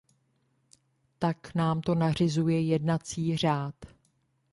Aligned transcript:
Tak 1.19 1.55
nám 1.55 1.81
to 1.81 1.95
nařizuje 1.95 2.61
jednací 2.61 3.37
řád. 3.37 3.75